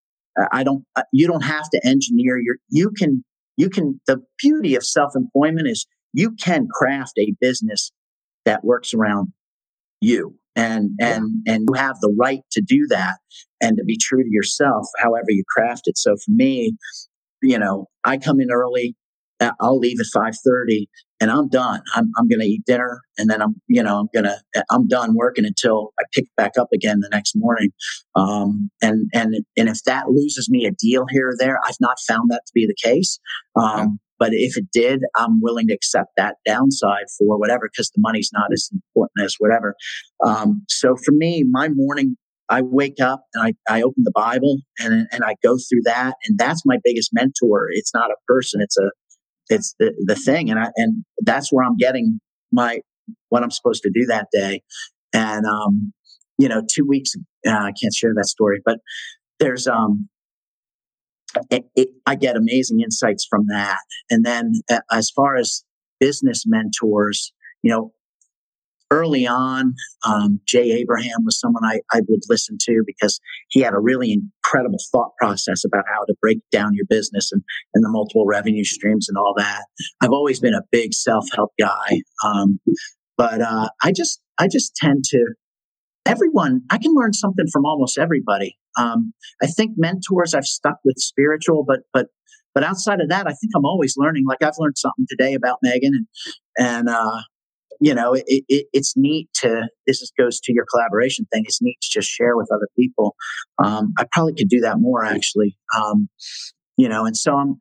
[0.53, 0.85] I don't.
[1.13, 2.57] You don't have to engineer your.
[2.69, 3.25] You can
[3.57, 4.01] you can.
[4.07, 7.93] The beauty of self employment is you can craft a business
[8.49, 9.29] that works around
[10.01, 10.35] you.
[10.57, 13.19] And and and you have the right to do that
[13.61, 15.97] and to be true to yourself however you craft it.
[15.97, 16.77] So for me
[17.43, 18.97] you know i come in early
[19.61, 20.87] i'll leave at 5.30
[21.21, 21.81] and i'm done.
[21.95, 24.89] I'm, I'm going to eat dinner and then i'm you know i'm going to i'm
[24.89, 27.71] done working until i pick back up again the next morning.
[28.17, 31.99] Um, and and and if that loses me a deal here or there i've not
[32.07, 33.21] found that to be the case.
[33.55, 38.01] Um, but if it did, I'm willing to accept that downside for whatever, because the
[38.01, 39.75] money's not as important as whatever.
[40.25, 42.17] Um, so for me, my morning,
[42.51, 46.15] I wake up and I, I open the Bible and, and I go through that.
[46.25, 47.69] And that's my biggest mentor.
[47.71, 48.61] It's not a person.
[48.63, 48.91] It's a,
[49.51, 50.51] it's the, the thing.
[50.51, 52.81] And I, and that's where I'm getting my,
[53.29, 54.63] what I'm supposed to do that day.
[55.13, 55.93] And, um,
[56.39, 57.13] you know, two weeks,
[57.47, 58.79] uh, I can't share that story, but
[59.39, 60.09] there's, um,
[61.51, 63.79] it, it, I get amazing insights from that.
[64.11, 65.65] And then uh, as far as
[66.01, 67.93] business mentors, you know,
[68.91, 69.75] early on,
[70.07, 74.13] um, Jay Abraham was someone I, I would listen to because he had a really
[74.13, 77.43] incredible thought process about how to break down your business and,
[77.75, 79.65] and the multiple revenue streams and all that.
[80.01, 82.01] I've always been a big self help guy.
[82.25, 82.61] Um,
[83.17, 85.35] but uh, I just I just tend to
[86.09, 88.57] everyone, I can learn something from almost everybody.
[88.79, 92.07] Um, I think mentors I've stuck with spiritual, but but
[92.55, 94.25] but outside of that, I think I'm always learning.
[94.27, 96.07] Like I've learned something today about Megan, and
[96.59, 97.21] and uh,
[97.81, 99.69] you know, it, it, it's neat to.
[99.87, 101.45] This is, goes to your collaboration thing.
[101.47, 103.15] It's neat to just share with other people.
[103.63, 105.57] Um, I probably could do that more actually.
[105.77, 106.09] Um,
[106.77, 107.57] you know, and so I'm.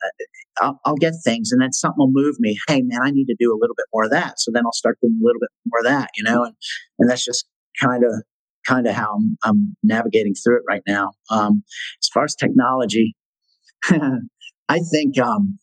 [0.59, 2.57] I'll, I'll, get things, and then something will move me.
[2.67, 4.39] Hey, man, I need to do a little bit more of that.
[4.39, 6.09] So then I'll start doing a little bit more of that.
[6.15, 6.55] You know, and
[6.97, 7.45] and that's just
[7.79, 8.23] kind of
[8.67, 11.11] kind of how I'm, I'm, navigating through it right now.
[11.29, 11.63] Um,
[12.03, 13.15] as far as technology,
[13.89, 15.57] I think um,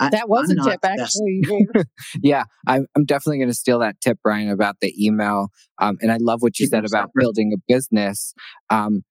[0.00, 1.42] I, that was I'm a tip, actually.
[2.22, 5.48] yeah, I'm, I'm definitely going to steal that tip, Brian, about the email.
[5.80, 8.34] Um, and I love what you said about building a business
[8.70, 9.02] um,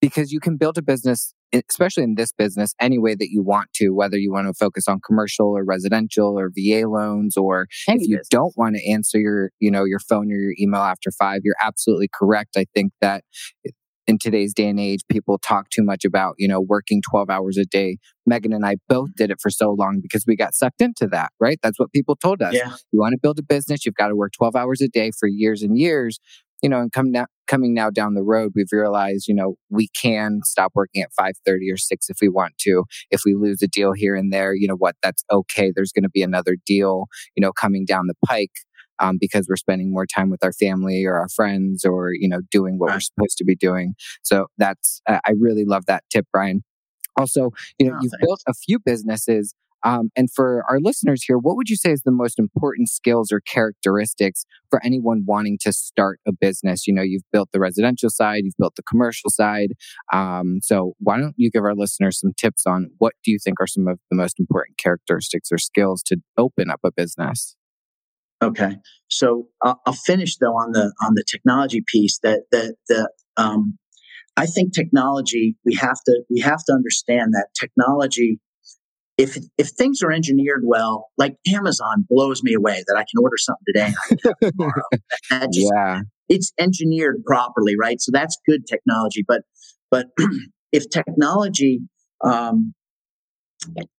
[0.00, 1.34] because you can build a business,
[1.68, 4.88] especially in this business, any way that you want to, whether you want to focus
[4.88, 8.28] on commercial or residential or VA loans, or any if you business.
[8.28, 11.56] don't want to answer your, you know, your phone or your email after five, you're
[11.62, 12.56] absolutely correct.
[12.56, 13.24] I think that
[14.06, 17.56] in today's day and age, people talk too much about, you know, working 12 hours
[17.56, 17.98] a day.
[18.26, 19.16] Megan and I both mm-hmm.
[19.16, 21.58] did it for so long because we got sucked into that, right?
[21.62, 22.54] That's what people told us.
[22.54, 22.74] Yeah.
[22.92, 25.28] You want to build a business, you've got to work 12 hours a day for
[25.28, 26.18] years and years.
[26.64, 29.88] You know, and come now, coming now down the road, we've realized, you know, we
[29.88, 32.84] can stop working at 5:30 or 6 if we want to.
[33.10, 35.70] If we lose a deal here and there, you know what, that's okay.
[35.74, 37.04] There's going to be another deal,
[37.36, 38.52] you know, coming down the pike
[38.98, 42.40] um, because we're spending more time with our family or our friends or you know
[42.50, 46.26] doing what we're supposed to be doing so that's uh, i really love that tip
[46.32, 46.62] brian
[47.18, 48.26] also you know oh, you've thanks.
[48.26, 52.02] built a few businesses um, and for our listeners here what would you say is
[52.02, 57.02] the most important skills or characteristics for anyone wanting to start a business you know
[57.02, 59.72] you've built the residential side you've built the commercial side
[60.12, 63.60] um, so why don't you give our listeners some tips on what do you think
[63.60, 67.56] are some of the most important characteristics or skills to open up a business
[68.44, 68.76] Okay,
[69.08, 72.18] so I'll, I'll finish though on the on the technology piece.
[72.22, 73.78] That that that um,
[74.36, 78.40] I think technology we have to we have to understand that technology.
[79.16, 83.36] If if things are engineered well, like Amazon blows me away that I can order
[83.36, 83.92] something today
[84.40, 84.82] and tomorrow.
[85.52, 88.00] just, yeah, it's engineered properly, right?
[88.00, 89.24] So that's good technology.
[89.26, 89.42] But
[89.90, 90.06] but
[90.72, 91.80] if technology
[92.24, 92.74] um,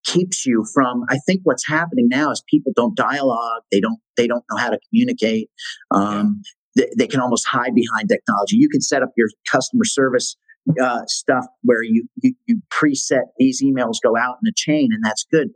[0.06, 4.28] keeps you from i think what's happening now is people don't dialogue they don't they
[4.28, 5.50] don't know how to communicate
[5.92, 6.42] um,
[6.76, 10.36] they, they, can almost hide behind technology you can set up your customer service
[10.82, 15.04] uh, stuff where you, you you preset these emails go out in a chain and
[15.04, 15.50] that's good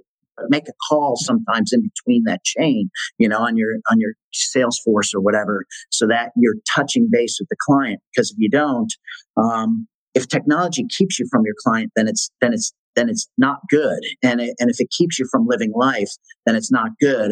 [0.47, 5.13] make a call sometimes in between that chain you know on your on your salesforce
[5.13, 8.93] or whatever so that you're touching base with the client because if you don't
[9.35, 13.59] um, if technology keeps you from your client then it's then it's then it's not
[13.69, 13.99] good.
[14.21, 16.11] And, it, and if it keeps you from living life,
[16.45, 17.31] then it's not good.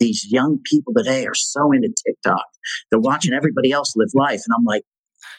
[0.00, 2.44] These young people today are so into TikTok.
[2.90, 4.40] They're watching everybody else live life.
[4.46, 4.82] And I'm like,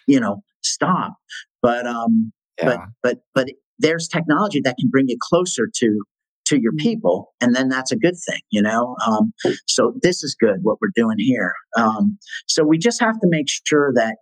[0.10, 1.13] you know, stop.
[1.62, 2.65] But, um, yeah.
[2.65, 6.02] but, but, but there's technology that can bring you closer to,
[6.48, 6.89] to your mm-hmm.
[6.89, 7.34] people.
[7.39, 8.95] And then that's a good thing, you know?
[9.06, 9.34] Um,
[9.67, 11.54] so this is good, what we're doing here.
[11.78, 12.17] Um,
[12.48, 14.15] so we just have to make sure that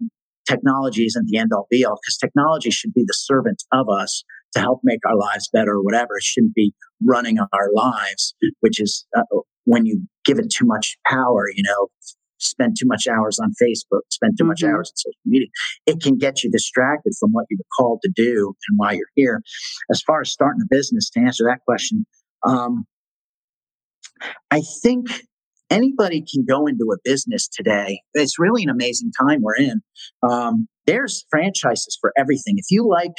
[0.47, 4.23] technology isn't the end all be all because technology should be the servant of us
[4.53, 6.17] to help make our lives better or whatever.
[6.17, 6.73] It shouldn't be
[7.05, 9.23] running our lives, which is uh,
[9.65, 11.87] when you give it too much power, you know,
[12.39, 14.73] spend too much hours on Facebook, spend too much mm-hmm.
[14.73, 15.47] hours on social media.
[15.85, 19.07] It can get you distracted from what you were called to do and why you're
[19.15, 19.41] here.
[19.91, 22.05] As far as starting a business, to answer that question,
[22.45, 22.85] um,
[24.51, 25.07] I think
[25.69, 28.01] anybody can go into a business today.
[28.13, 29.81] It's really an amazing time we're in.
[30.27, 32.55] Um, there's franchises for everything.
[32.57, 33.13] If you like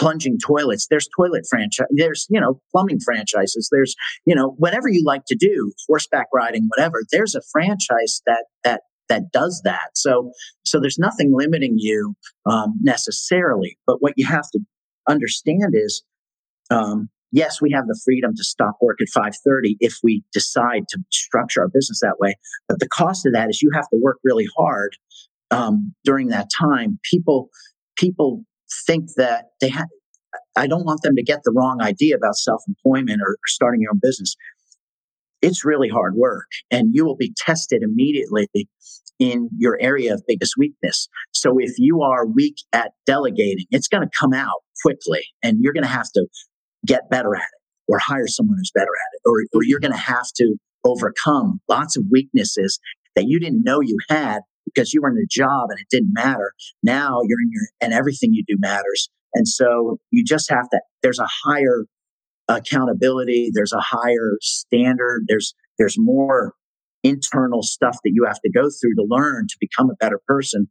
[0.00, 0.86] plunging toilets.
[0.88, 1.86] There's toilet franchise.
[1.90, 3.68] There's, you know, plumbing franchises.
[3.70, 7.02] There's, you know, whatever you like to do, horseback riding, whatever.
[7.12, 9.90] There's a franchise that, that, that does that.
[9.94, 10.32] So,
[10.64, 12.14] so there's nothing limiting you,
[12.46, 13.76] um, necessarily.
[13.86, 14.60] But what you have to
[15.06, 16.02] understand is,
[16.70, 20.98] um, yes, we have the freedom to stop work at 5:30 if we decide to
[21.10, 22.36] structure our business that way.
[22.68, 24.96] But the cost of that is you have to work really hard
[25.50, 26.98] um, during that time.
[27.10, 27.50] People
[27.96, 28.44] people
[28.86, 29.86] think that they have,
[30.56, 33.80] I don't want them to get the wrong idea about self employment or, or starting
[33.80, 34.34] your own business.
[35.42, 38.48] It's really hard work and you will be tested immediately
[39.18, 41.08] in your area of biggest weakness.
[41.32, 45.72] So if you are weak at delegating, it's going to come out quickly and you're
[45.72, 46.26] going to have to
[46.86, 49.92] get better at it or hire someone who's better at it, or, or you're going
[49.92, 52.78] to have to overcome lots of weaknesses
[53.16, 56.12] that you didn't know you had because you were in a job and it didn't
[56.12, 56.52] matter.
[56.82, 59.08] Now you're in your, and everything you do matters.
[59.34, 61.84] And so you just have to, there's a higher
[62.48, 63.50] accountability.
[63.52, 65.24] There's a higher standard.
[65.28, 66.54] There's, there's more
[67.02, 70.68] internal stuff that you have to go through to learn to become a better person.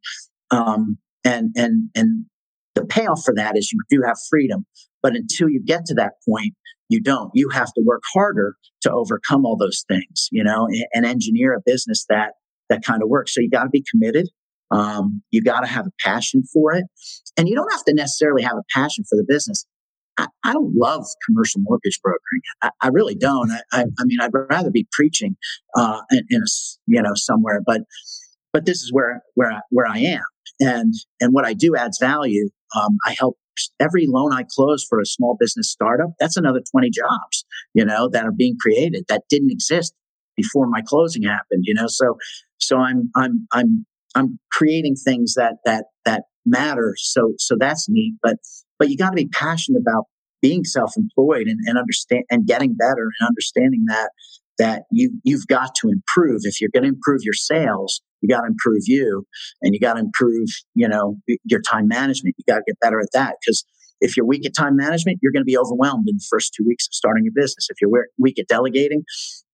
[0.51, 2.25] Um, and, and, and
[2.75, 4.65] the payoff for that is you do have freedom.
[5.01, 6.53] But until you get to that point,
[6.89, 7.29] you don't.
[7.33, 11.53] You have to work harder to overcome all those things, you know, and, and engineer
[11.53, 12.33] a business that
[12.69, 13.33] that kind of works.
[13.33, 14.29] So you got to be committed.
[14.71, 16.85] Um, you got to have a passion for it,
[17.37, 19.65] and you don't have to necessarily have a passion for the business.
[20.19, 22.41] I, I don't love commercial mortgage brokering.
[22.61, 23.51] I, I really don't.
[23.51, 25.37] I, I, I, mean, I'd rather be preaching
[25.75, 26.45] uh, in, in a,
[26.87, 27.81] you know somewhere, but
[28.53, 30.23] but this is where where I, where I am,
[30.59, 32.49] and and what I do adds value.
[32.75, 33.37] Um, I help
[33.79, 36.11] every loan I close for a small business startup.
[36.19, 39.93] That's another twenty jobs, you know, that are being created that didn't exist
[40.35, 41.63] before my closing happened.
[41.63, 42.17] You know, so
[42.59, 43.85] so I'm I'm I'm
[44.15, 46.95] I'm creating things that that that matter.
[46.97, 48.15] So so that's neat.
[48.21, 48.37] But
[48.77, 50.05] but you got to be passionate about
[50.41, 54.11] being self-employed and, and understand and getting better and understanding that
[54.57, 56.41] that you you've got to improve.
[56.43, 59.25] If you're going to improve your sales, you got to improve you,
[59.61, 62.35] and you got to improve you know your time management.
[62.37, 63.65] You got to get better at that because
[64.01, 66.63] if you're weak at time management, you're going to be overwhelmed in the first two
[66.65, 67.67] weeks of starting your business.
[67.69, 69.03] If you're weak at delegating,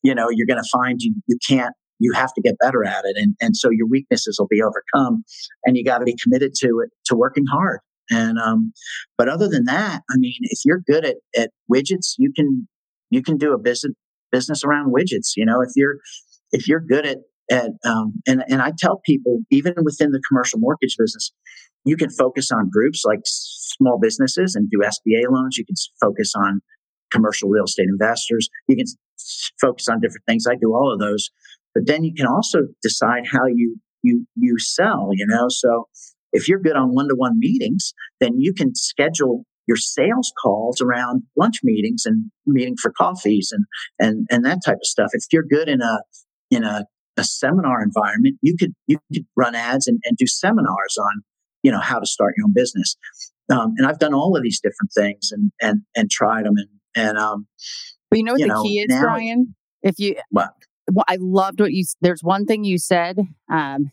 [0.03, 3.05] you know you're going to find you you can't you have to get better at
[3.05, 5.23] it and and so your weaknesses will be overcome
[5.63, 7.79] and you got to be committed to it to working hard
[8.09, 8.73] and um,
[9.17, 12.67] but other than that, I mean, if you're good at, at widgets, you can
[13.09, 13.93] you can do a business
[14.31, 15.31] business around widgets.
[15.35, 15.97] You know, if you're
[16.51, 17.17] if you're good at
[17.49, 21.31] at um, and and I tell people even within the commercial mortgage business,
[21.83, 25.57] you can focus on groups like small businesses and do SBA loans.
[25.57, 26.61] You can focus on
[27.11, 28.49] commercial real estate investors.
[28.67, 28.85] You can
[29.59, 30.45] focus on different things.
[30.47, 31.29] I do all of those,
[31.75, 35.09] but then you can also decide how you you you sell.
[35.11, 35.87] You know, so
[36.31, 40.79] if you're good on one to one meetings, then you can schedule your sales calls
[40.79, 43.65] around lunch meetings and meeting for coffees and,
[43.99, 45.09] and, and that type of stuff.
[45.13, 46.01] If you're good in a,
[46.51, 46.85] in a,
[47.17, 51.23] a seminar environment, you could, you could run ads and, and do seminars on,
[51.63, 52.95] you know, how to start your own business.
[53.51, 56.53] Um, and I've done all of these different things and, and, and tried them.
[56.57, 57.47] And, and, um,
[58.11, 59.55] but you know what you the know, key is, now, Brian?
[59.81, 60.49] If you, what?
[60.91, 63.17] Well, I loved what you, there's one thing you said,
[63.51, 63.91] um,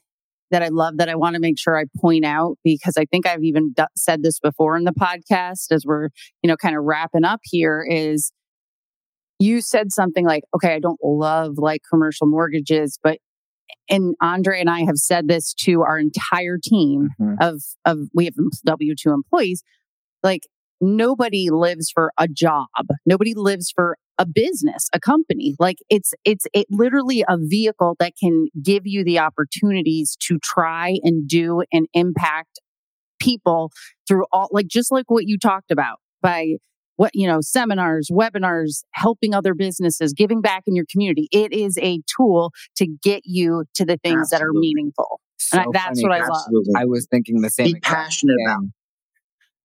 [0.52, 3.26] that I love that I want to make sure I point out because I think
[3.26, 6.10] I've even d- said this before in the podcast as we're,
[6.42, 8.32] you know, kind of wrapping up here is
[9.38, 13.18] you said something like, okay, I don't love like commercial mortgages, but
[13.88, 17.34] and Andre and I have said this to our entire team mm-hmm.
[17.40, 18.34] of of we have
[18.64, 19.64] W two employees.
[20.22, 20.42] Like
[20.82, 22.66] nobody lives for a job.
[23.06, 25.54] Nobody lives for a business, a company.
[25.58, 30.98] Like it's, it's it literally a vehicle that can give you the opportunities to try
[31.02, 32.60] and do and impact
[33.20, 33.70] people
[34.06, 36.56] through all, like just like what you talked about by
[36.96, 41.28] what, you know, seminars, webinars, helping other businesses, giving back in your community.
[41.32, 44.38] It is a tool to get you to the things Absolutely.
[44.38, 45.20] that are meaningful.
[45.38, 46.02] So and that's funny.
[46.02, 46.72] what I Absolutely.
[46.74, 46.82] love.
[46.82, 47.72] I was thinking the same.
[47.72, 48.64] Be passionate about.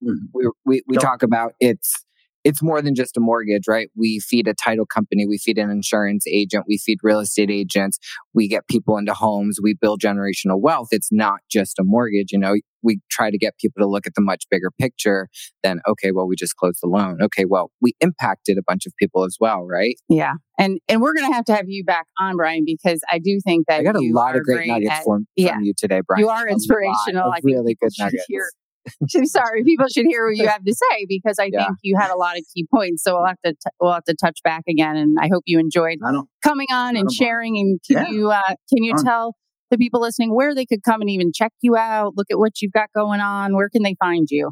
[0.03, 0.25] Mm-hmm.
[0.33, 2.05] We we, we talk about it's
[2.47, 3.89] it's more than just a mortgage, right?
[3.93, 7.97] We feed a title company, we feed an insurance agent, we feed real estate agents,
[8.33, 10.87] we get people into homes, we build generational wealth.
[10.91, 12.55] It's not just a mortgage, you know.
[12.81, 15.27] We try to get people to look at the much bigger picture
[15.61, 17.17] than, okay, well, we just closed the loan.
[17.21, 19.95] Okay, well, we impacted a bunch of people as well, right?
[20.07, 20.35] Yeah.
[20.57, 23.67] And and we're gonna have to have you back on, Brian, because I do think
[23.67, 26.21] that I got a lot of great, nuggets at, from, yeah, from you today, Brian.
[26.21, 27.29] You are inspirational.
[27.29, 28.23] I really good nuggets.
[28.29, 28.49] Hear,
[29.25, 31.65] sorry, people should hear what you have to say because I yeah.
[31.65, 33.03] think you had a lot of key points.
[33.03, 35.59] So we'll have to t- we'll have to touch back again, and I hope you
[35.59, 35.99] enjoyed
[36.43, 37.57] coming on and sharing.
[37.57, 38.11] And can yeah.
[38.11, 39.35] you uh, can you tell
[39.69, 42.61] the people listening where they could come and even check you out, look at what
[42.61, 43.55] you've got going on?
[43.55, 44.51] Where can they find you?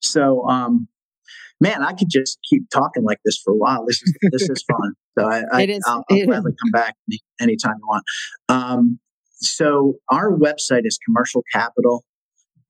[0.00, 0.88] So, um,
[1.60, 3.84] man, I could just keep talking like this for a while.
[3.86, 4.92] This is this is fun.
[5.18, 6.96] So I, I it is, I'll, I'll gladly come back
[7.40, 8.04] anytime you want.
[8.48, 8.98] Um,
[9.40, 12.04] so our website is commercial capital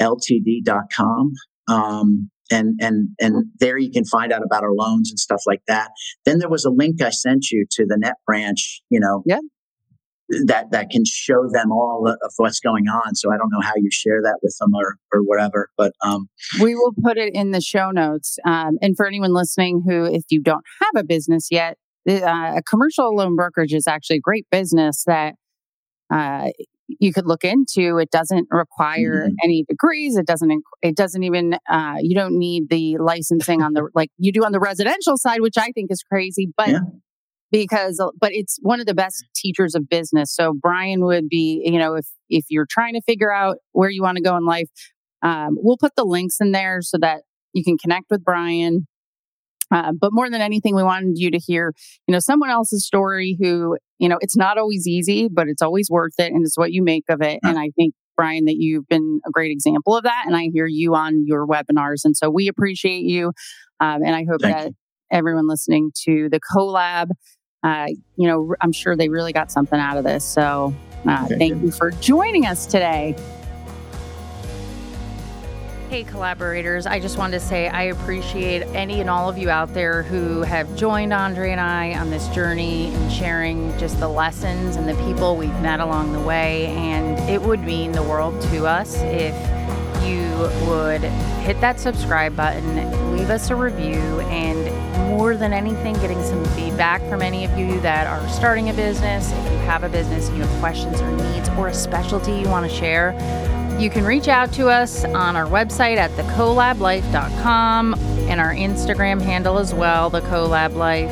[0.01, 1.33] ltd.com.
[1.69, 5.61] Um, and and and there you can find out about our loans and stuff like
[5.69, 5.91] that.
[6.25, 9.41] Then there was a link I sent you to the net branch, you know, yeah.
[10.47, 13.15] that that can show them all of what's going on.
[13.15, 16.29] So I don't know how you share that with them or or whatever, but um,
[16.61, 18.39] we will put it in the show notes.
[18.47, 21.77] Um, and for anyone listening who, if you don't have a business yet,
[22.09, 25.35] uh, a commercial loan brokerage is actually a great business that
[26.11, 26.49] uh,
[26.89, 27.99] you could look into.
[27.99, 29.35] It doesn't require mm-hmm.
[29.45, 30.17] any degrees.
[30.17, 30.63] It doesn't.
[30.83, 31.57] It doesn't even.
[31.71, 35.41] Uh, you don't need the licensing on the like you do on the residential side,
[35.41, 36.49] which I think is crazy.
[36.57, 36.81] But yeah.
[37.51, 40.35] because, but it's one of the best teachers of business.
[40.35, 44.03] So Brian would be, you know, if if you're trying to figure out where you
[44.03, 44.71] want to go in life,
[45.23, 47.23] um, we'll put the links in there so that
[47.53, 48.87] you can connect with Brian.
[49.71, 51.75] Uh, but more than anything, we wanted you to hear,
[52.07, 55.91] you know, someone else's story who, you know, it's not always easy, but it's always
[55.91, 56.33] worth it.
[56.33, 57.41] And it's what you make of it.
[57.45, 60.25] And I think, Brian, that you've been a great example of that.
[60.27, 62.05] And I hear you on your webinars.
[62.05, 63.29] And so we appreciate you.
[63.81, 64.75] Um, and I hope Thank that you.
[65.13, 67.11] everyone listening to the CoLab.
[67.63, 70.25] Uh, you know, I'm sure they really got something out of this.
[70.25, 70.75] So
[71.07, 73.15] uh, thank you for joining us today.
[75.89, 76.87] Hey, collaborators.
[76.87, 80.43] I just wanted to say I appreciate any and all of you out there who
[80.43, 84.95] have joined Andre and I on this journey and sharing just the lessons and the
[85.07, 86.67] people we've met along the way.
[86.67, 89.35] And it would mean the world to us if
[90.07, 90.29] you
[90.69, 91.01] would
[91.41, 97.01] hit that subscribe button, leave us a review, and more than anything, getting some feedback
[97.09, 99.33] from any of you that are starting a business.
[99.33, 102.49] If you have a business, and you have questions or needs, or a specialty you
[102.51, 103.13] want to share
[103.79, 109.59] you can reach out to us on our website at thecolablife.com and our Instagram handle
[109.59, 111.11] as well, the Life.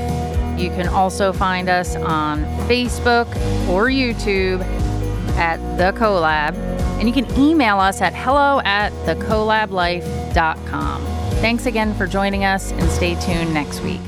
[0.58, 3.28] You can also find us on Facebook
[3.68, 4.62] or YouTube
[5.36, 6.54] at the CoLab.
[6.98, 11.02] And you can email us at hello at thecolablife.com.
[11.40, 14.00] Thanks again for joining us and stay tuned next week.